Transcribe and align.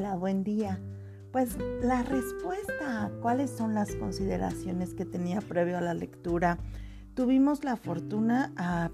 Hola, 0.00 0.16
buen 0.16 0.44
día. 0.44 0.80
Pues 1.30 1.58
la 1.82 2.02
respuesta 2.02 3.04
a 3.04 3.10
cuáles 3.20 3.50
son 3.50 3.74
las 3.74 3.94
consideraciones 3.96 4.94
que 4.94 5.04
tenía 5.04 5.42
previo 5.42 5.76
a 5.76 5.82
la 5.82 5.92
lectura. 5.92 6.56
Tuvimos 7.12 7.64
la 7.64 7.76
fortuna 7.76 8.50
a, 8.56 8.88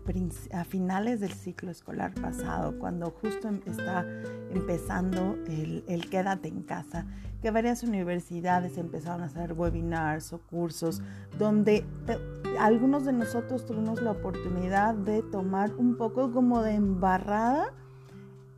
finales 0.64 1.20
del 1.20 1.30
ciclo 1.30 1.70
escolar 1.70 2.12
pasado, 2.12 2.77
cuando 2.80 3.12
justo 3.12 3.46
em, 3.46 3.61
está 3.66 4.05
empezando 4.50 5.38
el, 5.46 5.84
el, 5.87 6.11
quédate 6.11 6.48
en 6.48 6.64
casa, 6.64 7.07
que 7.41 7.52
varias 7.52 7.84
universidades 7.84 8.77
empezaron 8.77 9.23
a 9.23 9.27
hacer 9.27 9.52
webinars 9.52 10.32
o 10.32 10.38
cursos 10.38 11.02
donde 11.38 11.84
algunos 12.59 13.04
de 13.04 13.12
nosotros 13.12 13.64
tuvimos 13.64 14.02
la 14.02 14.10
oportunidad 14.10 14.96
de 14.96 15.23
tomar 15.23 15.73
un 15.77 15.96
poco 15.96 16.32
como 16.32 16.62
de 16.62 16.74
embarrada 16.74 17.73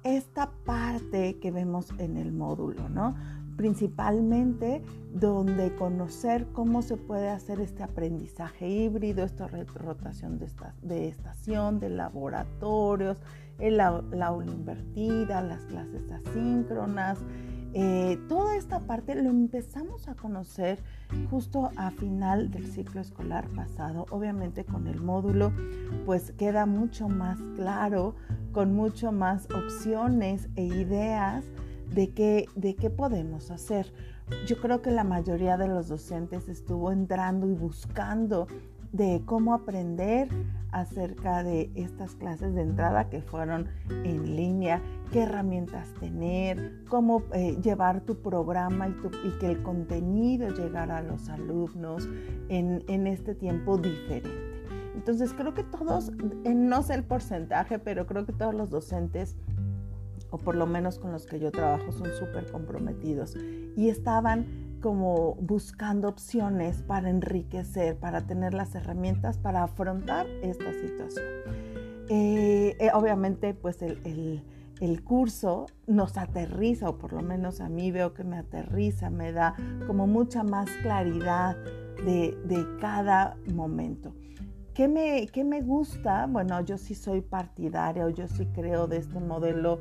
esta 0.05 0.51
parte 0.65 1.39
que 1.39 1.51
vemos 1.51 1.93
en 1.99 2.17
el 2.17 2.33
módulo, 2.33 2.89
¿no? 2.89 3.15
Principalmente 3.57 4.83
donde 5.13 5.75
conocer 5.75 6.47
cómo 6.53 6.83
se 6.83 6.97
puede 6.97 7.29
hacer 7.29 7.61
este 7.61 7.83
aprendizaje 7.83 8.69
híbrido, 8.69 9.25
esta 9.25 9.49
rotación 9.49 10.39
de, 10.39 11.09
estación, 11.09 11.81
de 11.81 11.91
laboratorios, 11.91 13.19
el 13.59 13.81
aula 13.81 14.45
invertida, 14.47 15.43
las 15.43 15.65
clases 15.65 16.05
asíncronas, 16.13 17.19
eh, 17.75 18.19
toda 18.29 18.57
esta 18.57 18.81
parte 18.81 19.15
lo 19.15 19.29
empezamos 19.29 20.09
a 20.09 20.15
conocer 20.15 20.83
justo 21.31 21.71
a 21.77 21.91
final 21.91 22.51
del 22.51 22.67
ciclo 22.67 23.01
escolar 23.01 23.49
pasado. 23.49 24.07
Obviamente 24.11 24.65
con 24.65 24.87
el 24.87 25.01
módulo 25.01 25.53
pues 26.07 26.33
queda 26.33 26.67
mucho 26.67 27.09
más 27.09 27.39
claro, 27.57 28.15
con 28.53 28.75
mucho 28.75 29.13
más 29.13 29.47
opciones 29.55 30.49
e 30.57 30.65
ideas 30.65 31.45
de 31.95 32.11
qué, 32.11 32.47
de 32.55 32.75
qué 32.75 32.91
podemos 32.91 33.51
hacer. 33.51 33.93
Yo 34.47 34.61
creo 34.61 34.83
que 34.83 34.91
la 34.91 35.05
mayoría 35.05 35.57
de 35.57 35.69
los 35.69 35.89
docentes 35.89 36.49
estuvo 36.49 36.93
entrando 36.93 37.49
y 37.49 37.55
buscando 37.55 38.47
de 38.93 39.23
cómo 39.25 39.55
aprender 39.55 40.29
acerca 40.71 41.43
de 41.43 41.71
estas 41.75 42.15
clases 42.15 42.55
de 42.55 42.63
entrada 42.63 43.09
que 43.09 43.23
fueron 43.23 43.69
en 43.89 44.37
línea, 44.37 44.83
qué 45.13 45.23
herramientas 45.23 45.93
tener, 45.95 46.85
cómo 46.89 47.23
eh, 47.33 47.57
llevar 47.63 48.03
tu 48.03 48.21
programa 48.21 48.89
y, 48.89 48.93
y, 49.27 49.39
que 49.39 49.47
el 49.47 49.63
contenido 49.63 50.51
llegara 50.51 50.99
a 50.99 51.03
los 51.03 51.29
alumnos 51.29 52.09
en, 52.49 52.85
en 52.89 53.07
este 53.07 53.35
tiempo 53.35 53.79
diferente. 53.79 54.49
Entonces 54.95 55.33
creo 55.33 55.55
que 55.55 55.63
todos, 55.63 56.13
no 56.45 56.83
sé 56.83 56.95
el 56.95 57.05
porcentaje, 57.05 57.79
pero 57.79 58.07
creo 58.07 58.27
que 58.27 58.33
todos 58.33 58.55
los 58.55 58.69
docentes 58.69 59.37
o 60.31 60.39
por 60.39 60.55
lo 60.55 60.67
menos 60.67 60.99
con 60.99 61.13
los 61.13 61.27
que 61.27 61.39
yo 61.39 61.51
trabajo, 61.51 61.93
son 61.93 62.13
súper 62.13 62.51
comprometidos 62.51 63.37
y 63.77 63.89
estaban 63.89 64.68
como 64.81 65.35
buscando 65.37 66.09
opciones 66.09 66.83
para 66.83 67.11
enriquecer, 67.11 67.97
para 67.99 68.27
tener 68.27 68.55
las 68.55 68.75
herramientas 68.75 69.39
para 69.39 69.63
afrontar 69.63 70.27
esta 70.43 70.73
situación. 70.73 71.27
Eh, 72.09 72.77
eh, 72.79 72.91
obviamente, 72.95 73.55
pues 73.55 73.83
el, 73.83 74.43
el, 74.81 75.05
curso 75.05 75.67
nos 75.87 76.17
aterriza, 76.17 76.89
o 76.89 76.99
por 76.99 77.13
lo 77.13 77.23
menos 77.23 77.61
a 77.61 77.69
mí 77.69 77.91
veo 77.91 78.15
que 78.15 78.25
me 78.25 78.39
aterriza, 78.39 79.11
me 79.11 79.33
da 79.33 79.55
como 79.87 80.07
mucha 80.07 80.43
más 80.43 80.71
claridad 80.83 81.57
de, 82.05 82.39
de 82.45 82.67
cada 82.81 83.37
momento. 83.53 84.15
¿Qué 84.79 84.87
me, 84.87 85.27
¿Qué 85.27 85.43
me 85.43 85.61
gusta? 85.61 86.27
Bueno, 86.29 86.61
yo 86.61 86.79
sí 86.79 86.95
soy 86.95 87.21
partidaria 87.21 88.09
yo 88.11 88.29
sí 88.29 88.47
creo 88.55 88.87
de 88.87 88.99
este 88.99 89.19
modelo 89.19 89.81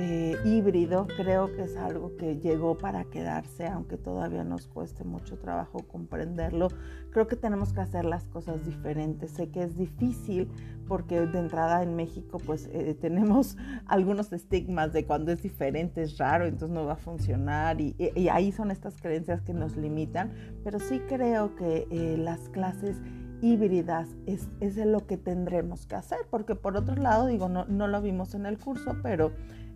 eh, 0.00 0.36
híbrido 0.44 1.08
creo 1.16 1.52
que 1.52 1.64
es 1.64 1.76
algo 1.76 2.16
que 2.16 2.36
llegó 2.36 2.78
para 2.78 3.04
quedarse, 3.04 3.66
aunque 3.66 3.96
todavía 3.96 4.44
nos 4.44 4.68
cueste 4.68 5.02
mucho 5.02 5.38
trabajo 5.38 5.80
comprenderlo. 5.88 6.68
Creo 7.10 7.26
que 7.26 7.34
tenemos 7.34 7.72
que 7.72 7.80
hacer 7.80 8.04
las 8.04 8.28
cosas 8.28 8.64
diferentes. 8.64 9.32
Sé 9.32 9.50
que 9.50 9.64
es 9.64 9.76
difícil 9.76 10.48
porque 10.86 11.20
de 11.20 11.38
entrada 11.38 11.82
en 11.82 11.96
México 11.96 12.38
pues 12.38 12.68
eh, 12.72 12.94
tenemos 13.00 13.56
algunos 13.86 14.32
estigmas 14.32 14.92
de 14.92 15.04
cuando 15.04 15.32
es 15.32 15.42
diferente 15.42 16.02
es 16.02 16.16
raro, 16.16 16.46
entonces 16.46 16.70
no 16.70 16.86
va 16.86 16.92
a 16.92 16.96
funcionar 16.96 17.80
y, 17.80 17.96
ahí 18.30 18.52
son 18.52 18.70
estas 18.70 19.00
creencias 19.00 19.42
que 19.42 19.52
nos 19.52 19.76
limitan, 19.76 20.32
pero 20.62 20.78
sí 20.78 21.00
creo 21.08 21.56
que 21.56 21.88
eh, 21.90 22.16
las 22.16 22.48
clases 22.50 22.96
híbridas 23.40 24.08
es, 24.26 24.48
es 24.60 24.76
lo 24.76 25.06
que 25.06 25.16
tendremos 25.16 25.86
que 25.86 25.96
hacer, 25.96 26.18
porque 26.30 26.54
por 26.54 26.76
otro 26.76 26.96
lado, 26.96 27.26
digo, 27.26 27.48
no, 27.48 27.64
no 27.66 27.86
lo 27.88 28.00
vimos 28.00 28.34
en 28.34 28.46
el 28.46 28.58
curso, 28.58 28.96
pero 29.02 29.32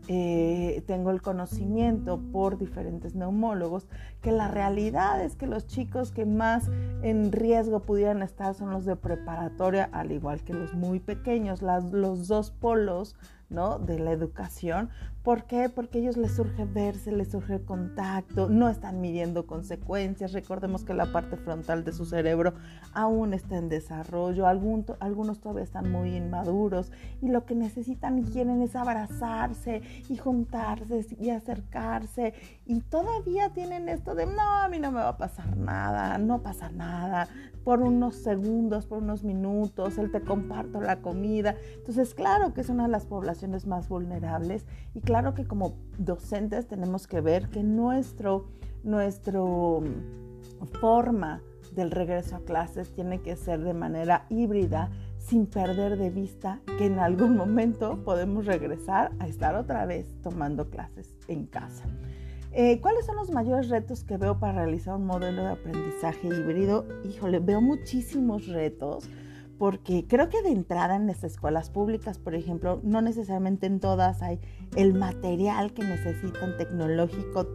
eh, 0.09 0.83
tengo 0.87 1.11
el 1.11 1.23
conocimiento 1.23 2.21
por 2.33 2.59
diferentes 2.59 3.15
neumólogos 3.15 3.87
que 4.21 4.33
la 4.33 4.49
realidad 4.49 5.23
es 5.23 5.37
que 5.37 5.47
los 5.47 5.67
chicos 5.67 6.11
que 6.11 6.27
más 6.27 6.69
en 7.03 7.31
riesgo 7.31 7.81
pudieran 7.81 8.23
estar 8.23 8.55
son 8.55 8.71
los 8.71 8.85
de 8.85 8.97
preparatoria, 8.97 9.89
al 9.93 10.11
igual 10.11 10.43
que 10.43 10.55
los 10.55 10.75
muy 10.75 10.99
pequeños, 10.99 11.63
los 11.63 12.27
dos 12.29 12.51
polos 12.51 13.15
¿no? 13.53 13.79
de 13.79 13.99
la 13.99 14.13
educación. 14.13 14.91
¿Por 15.23 15.45
qué? 15.45 15.69
Porque 15.69 15.99
a 15.99 16.01
ellos 16.01 16.17
les 16.17 16.35
surge 16.35 16.65
verse, 16.65 17.13
les 17.13 17.31
surge 17.31 17.65
contacto, 17.65 18.49
no 18.49 18.69
están 18.69 19.01
midiendo 19.01 19.47
consecuencias. 19.47 20.33
Recordemos 20.33 20.83
que 20.83 20.95
la 20.95 21.13
parte 21.13 21.37
frontal 21.37 21.85
de 21.85 21.93
su 21.93 22.07
cerebro 22.07 22.55
aún 22.93 23.33
está 23.33 23.57
en 23.57 23.69
desarrollo, 23.69 24.49
algunos 24.49 25.41
todavía 25.41 25.63
están 25.63 25.93
muy 25.93 26.17
inmaduros 26.17 26.91
y 27.21 27.29
lo 27.29 27.45
que 27.45 27.55
necesitan 27.55 28.19
y 28.19 28.25
quieren 28.25 28.63
es 28.63 28.75
abrazarse 28.75 29.83
y 30.09 30.17
juntarse 30.17 31.07
y 31.21 31.31
acercarse 31.31 32.35
y 32.67 32.81
todavía 32.81 33.51
tienen 33.51 33.89
esto 33.89 34.17
de 34.17 34.27
no, 34.27 34.63
a 34.63 34.69
mí 34.69 34.81
no 34.81 34.91
me 34.91 34.99
va 34.99 35.11
a 35.11 35.19
pasar 35.19 35.57
nada, 35.57 36.19
no 36.19 36.43
pasa 36.43 36.69
nada, 36.71 37.29
por 37.65 37.81
unos 37.81 38.17
segundos, 38.17 38.87
por 38.87 38.99
unos 38.99 39.23
minutos, 39.25 39.99
él 39.99 40.11
te 40.11 40.21
comparto 40.21 40.81
la 40.81 41.01
comida. 41.01 41.55
Entonces, 41.77 42.15
claro 42.15 42.55
que 42.55 42.61
es 42.61 42.69
una 42.69 42.85
de 42.85 42.89
las 42.89 43.07
poblaciones 43.07 43.42
más 43.67 43.89
vulnerables 43.89 44.65
y 44.95 45.01
claro 45.01 45.35
que 45.35 45.47
como 45.47 45.75
docentes 45.99 46.67
tenemos 46.67 47.07
que 47.07 47.21
ver 47.21 47.49
que 47.49 47.63
nuestro, 47.63 48.47
nuestro 48.85 49.81
mm, 49.83 50.67
forma 50.81 51.43
del 51.75 51.91
regreso 51.91 52.37
a 52.37 52.41
clases 52.41 52.93
tiene 52.93 53.21
que 53.21 53.37
ser 53.37 53.63
de 53.63 53.75
manera 53.75 54.27
híbrida 54.29 54.91
sin 55.19 55.47
perder 55.47 55.97
de 55.97 56.11
vista 56.11 56.61
que 56.79 56.87
en 56.87 56.99
algún 56.99 57.37
momento 57.37 58.03
podemos 58.05 58.47
regresar 58.47 59.13
a 59.19 59.29
estar 59.29 59.55
otra 59.55 59.87
vez 59.87 60.07
tomando 60.23 60.69
clases 60.69 61.17
en 61.29 61.47
casa. 61.47 61.85
Eh, 62.55 62.81
¿Cuáles 62.83 63.07
son 63.07 63.17
los 63.17 63.31
mayores 63.31 63.71
retos 63.71 64.05
que 64.05 64.19
veo 64.19 64.39
para 64.39 64.65
realizar 64.65 64.97
un 64.97 65.07
modelo 65.07 65.43
de 65.43 65.53
aprendizaje 65.53 66.29
híbrido? 66.29 66.85
Híjole, 67.05 67.39
veo 67.39 67.63
muchísimos 67.63 68.47
retos 68.47 69.09
porque 69.59 70.07
creo 70.09 70.29
que 70.29 70.43
de 70.43 70.51
entrada 70.51 70.97
en 70.97 71.07
las 71.07 71.25
escuelas 71.25 71.71
públicas, 71.71 72.19
por 72.19 72.35
ejemplo, 72.35 72.81
no 72.83 73.03
necesariamente 73.03 73.67
en 73.67 73.81
todas 73.81 74.23
hay 74.23 74.41
el 74.77 74.95
material 74.95 75.73
que 75.73 75.85
necesitan 75.85 76.57
tecnológico, 76.57 77.47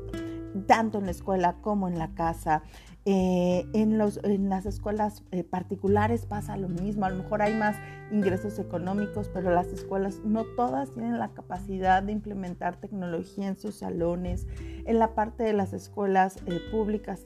tanto 0.66 1.00
en 1.00 1.06
la 1.06 1.12
escuela 1.12 1.58
como 1.62 1.88
en 1.88 2.00
la 2.00 2.14
casa. 2.14 2.64
Eh, 3.10 3.66
en, 3.72 3.98
los, 3.98 4.20
en, 4.26 4.50
las 4.50 4.66
escuelas 4.66 5.24
eh, 5.32 5.46
particulares 5.46 6.26
pasa 6.26 6.58
lo 6.58 6.68
mismo, 6.68 7.06
a 7.06 7.10
lo 7.10 7.24
mejor 7.24 7.42
hay 7.42 7.54
más 7.54 7.78
ingresos 8.12 8.60
económicos, 8.60 9.30
pero 9.34 9.50
las 9.50 9.68
escuelas 9.68 10.20
no 10.26 10.44
todas 10.44 10.92
tienen 10.92 11.18
la 11.18 11.30
capacidad 11.30 12.04
de 12.04 12.12
implementar 12.12 12.76
tecnología 12.76 13.48
en 13.48 13.56
sus 13.56 13.76
salones. 13.76 14.46
En 14.86 15.00
la 15.00 15.16
parte 15.16 15.44
de 15.44 15.54
las 15.54 15.72
escuelas 15.72 16.36
eh, 16.48 16.60
públicas, 16.70 17.24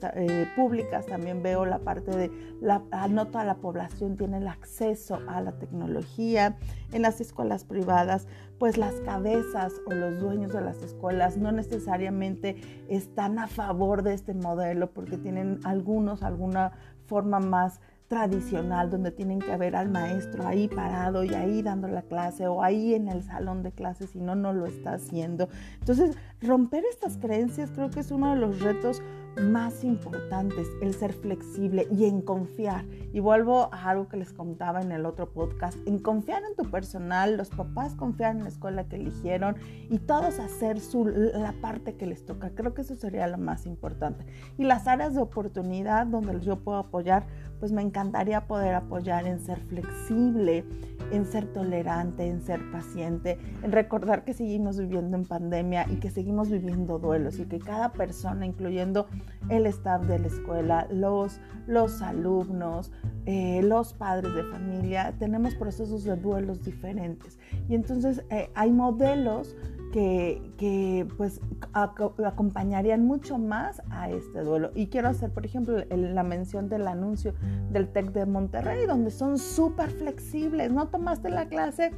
públicas 0.54 1.06
también 1.06 1.42
veo 1.42 1.66
la 1.66 1.80
parte 1.80 2.16
de 2.16 2.30
la, 2.60 2.84
ah, 2.92 3.08
no 3.08 3.26
toda 3.26 3.42
la 3.42 3.56
población 3.56 4.16
tiene 4.16 4.36
el 4.36 4.46
acceso 4.46 5.18
a 5.26 5.40
la 5.40 5.58
tecnología. 5.58 6.58
En 6.92 7.02
las 7.02 7.20
escuelas 7.20 7.64
privadas, 7.64 8.28
pues 8.62 8.78
las 8.78 8.94
cabezas 9.00 9.72
o 9.86 9.92
los 9.92 10.20
dueños 10.20 10.52
de 10.52 10.60
las 10.60 10.80
escuelas 10.84 11.36
no 11.36 11.50
necesariamente 11.50 12.84
están 12.86 13.40
a 13.40 13.48
favor 13.48 14.04
de 14.04 14.14
este 14.14 14.34
modelo 14.34 14.92
porque 14.92 15.18
tienen 15.18 15.58
algunos 15.64 16.22
alguna 16.22 16.70
forma 17.06 17.40
más 17.40 17.80
tradicional 18.06 18.88
donde 18.88 19.10
tienen 19.10 19.40
que 19.40 19.56
ver 19.56 19.74
al 19.74 19.88
maestro 19.88 20.46
ahí 20.46 20.68
parado 20.68 21.24
y 21.24 21.34
ahí 21.34 21.60
dando 21.62 21.88
la 21.88 22.02
clase 22.02 22.46
o 22.46 22.62
ahí 22.62 22.94
en 22.94 23.08
el 23.08 23.24
salón 23.24 23.64
de 23.64 23.72
clases 23.72 24.14
y 24.14 24.20
no, 24.20 24.36
no 24.36 24.52
lo 24.52 24.66
está 24.66 24.92
haciendo. 24.92 25.48
Entonces, 25.80 26.16
romper 26.40 26.84
estas 26.84 27.16
creencias 27.16 27.70
creo 27.70 27.90
que 27.90 27.98
es 27.98 28.12
uno 28.12 28.32
de 28.32 28.36
los 28.38 28.60
retos 28.60 29.02
más 29.40 29.84
importantes, 29.84 30.68
el 30.80 30.94
ser 30.94 31.12
flexible 31.12 31.86
y 31.90 32.06
en 32.06 32.22
confiar. 32.22 32.84
Y 33.12 33.20
vuelvo 33.20 33.68
a 33.72 33.90
algo 33.90 34.08
que 34.08 34.16
les 34.16 34.32
contaba 34.32 34.80
en 34.80 34.92
el 34.92 35.06
otro 35.06 35.30
podcast, 35.30 35.78
en 35.86 35.98
confiar 35.98 36.42
en 36.48 36.56
tu 36.56 36.70
personal, 36.70 37.36
los 37.36 37.50
papás 37.50 37.94
confiar 37.94 38.36
en 38.36 38.42
la 38.42 38.48
escuela 38.48 38.88
que 38.88 38.96
eligieron 38.96 39.56
y 39.90 39.98
todos 39.98 40.38
hacer 40.38 40.80
su, 40.80 41.06
la 41.06 41.54
parte 41.60 41.94
que 41.96 42.06
les 42.06 42.24
toca. 42.24 42.50
Creo 42.50 42.74
que 42.74 42.82
eso 42.82 42.94
sería 42.94 43.26
lo 43.26 43.38
más 43.38 43.66
importante. 43.66 44.24
Y 44.58 44.64
las 44.64 44.86
áreas 44.86 45.14
de 45.14 45.20
oportunidad 45.20 46.06
donde 46.06 46.40
yo 46.40 46.56
puedo 46.56 46.78
apoyar, 46.78 47.26
pues 47.60 47.72
me 47.72 47.82
encantaría 47.82 48.46
poder 48.46 48.74
apoyar 48.74 49.26
en 49.26 49.40
ser 49.40 49.60
flexible, 49.60 50.64
en 51.12 51.26
ser 51.26 51.46
tolerante, 51.52 52.26
en 52.26 52.40
ser 52.42 52.60
paciente, 52.70 53.38
en 53.62 53.70
recordar 53.70 54.24
que 54.24 54.32
seguimos 54.32 54.78
viviendo 54.78 55.16
en 55.16 55.24
pandemia 55.24 55.86
y 55.88 55.96
que 55.96 56.10
seguimos 56.10 56.50
viviendo 56.50 56.98
duelos 56.98 57.38
y 57.38 57.44
que 57.44 57.58
cada 57.58 57.92
persona, 57.92 58.46
incluyendo 58.46 59.06
el 59.48 59.66
staff 59.66 60.02
de 60.06 60.18
la 60.18 60.26
escuela, 60.26 60.86
los, 60.90 61.40
los 61.66 62.02
alumnos, 62.02 62.92
eh, 63.26 63.60
los 63.62 63.92
padres 63.92 64.34
de 64.34 64.44
familia, 64.44 65.14
tenemos 65.18 65.54
procesos 65.54 66.04
de 66.04 66.16
duelos 66.16 66.62
diferentes. 66.62 67.38
Y 67.68 67.74
entonces 67.74 68.24
eh, 68.30 68.50
hay 68.54 68.70
modelos 68.70 69.56
que, 69.92 71.06
pues 71.16 71.40
acompañarían 71.74 73.04
mucho 73.04 73.38
más 73.38 73.82
a 73.90 74.10
este 74.10 74.40
duelo. 74.40 74.70
Y 74.74 74.86
quiero 74.86 75.08
hacer, 75.08 75.30
por 75.30 75.44
ejemplo, 75.44 75.78
la 75.90 76.22
mención 76.22 76.68
del 76.68 76.88
anuncio 76.88 77.34
del 77.70 77.88
TEC 77.88 78.12
de 78.12 78.26
Monterrey, 78.26 78.86
donde 78.86 79.10
son 79.10 79.38
súper 79.38 79.90
flexibles. 79.90 80.72
No 80.72 80.88
tomaste 80.88 81.28
la 81.30 81.46
clase, 81.46 81.92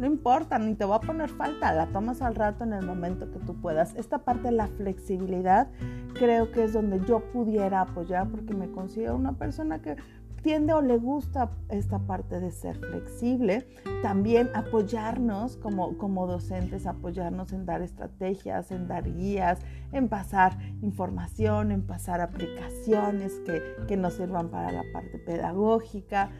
no 0.00 0.06
importa, 0.06 0.58
ni 0.58 0.74
te 0.74 0.86
va 0.86 0.96
a 0.96 1.00
poner 1.00 1.28
falta, 1.28 1.74
la 1.74 1.86
tomas 1.86 2.22
al 2.22 2.34
rato 2.34 2.64
en 2.64 2.72
el 2.72 2.86
momento 2.86 3.30
que 3.30 3.38
tú 3.38 3.54
puedas. 3.60 3.94
Esta 3.96 4.18
parte 4.18 4.44
de 4.44 4.52
la 4.52 4.66
flexibilidad 4.66 5.68
creo 6.14 6.50
que 6.50 6.64
es 6.64 6.72
donde 6.72 7.04
yo 7.06 7.20
pudiera 7.32 7.82
apoyar 7.82 8.28
porque 8.30 8.54
me 8.54 8.70
considero 8.70 9.14
una 9.14 9.34
persona 9.34 9.82
que 9.82 9.96
tiende 10.42 10.72
o 10.72 10.80
le 10.80 10.96
gusta 10.96 11.50
esta 11.68 11.98
parte 11.98 12.40
de 12.40 12.50
ser 12.50 12.78
flexible, 12.78 13.66
también 14.02 14.48
apoyarnos 14.54 15.58
como, 15.58 15.98
como 15.98 16.26
docentes, 16.26 16.86
apoyarnos 16.86 17.52
en 17.52 17.66
dar 17.66 17.82
estrategias, 17.82 18.70
en 18.70 18.88
dar 18.88 19.04
guías, 19.04 19.58
en 19.92 20.08
pasar 20.08 20.56
información, 20.80 21.72
en 21.72 21.82
pasar 21.82 22.22
aplicaciones 22.22 23.34
que, 23.44 23.62
que 23.86 23.98
nos 23.98 24.14
sirvan 24.14 24.48
para 24.48 24.72
la 24.72 24.82
parte 24.94 25.18
pedagógica. 25.18 26.30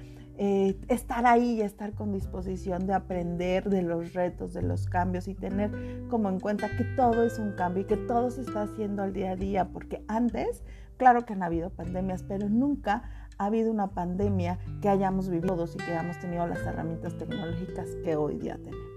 Eh, 0.42 0.80
estar 0.88 1.26
ahí 1.26 1.56
y 1.56 1.60
estar 1.60 1.92
con 1.92 2.14
disposición 2.14 2.86
de 2.86 2.94
aprender 2.94 3.68
de 3.68 3.82
los 3.82 4.14
retos, 4.14 4.54
de 4.54 4.62
los 4.62 4.86
cambios 4.86 5.28
y 5.28 5.34
tener 5.34 5.70
como 6.08 6.30
en 6.30 6.40
cuenta 6.40 6.74
que 6.78 6.84
todo 6.96 7.24
es 7.24 7.38
un 7.38 7.52
cambio 7.52 7.82
y 7.82 7.84
que 7.84 7.98
todo 7.98 8.30
se 8.30 8.40
está 8.40 8.62
haciendo 8.62 9.02
al 9.02 9.12
día 9.12 9.32
a 9.32 9.36
día, 9.36 9.68
porque 9.68 10.02
antes, 10.08 10.64
claro 10.96 11.26
que 11.26 11.34
han 11.34 11.42
habido 11.42 11.68
pandemias, 11.68 12.22
pero 12.22 12.48
nunca 12.48 13.02
ha 13.36 13.44
habido 13.44 13.70
una 13.70 13.88
pandemia 13.88 14.58
que 14.80 14.88
hayamos 14.88 15.28
vivido 15.28 15.56
todos 15.56 15.74
y 15.74 15.78
que 15.78 15.92
hayamos 15.92 16.18
tenido 16.18 16.46
las 16.46 16.60
herramientas 16.60 17.18
tecnológicas 17.18 17.90
que 18.02 18.16
hoy 18.16 18.38
día 18.38 18.56
tenemos. 18.56 18.89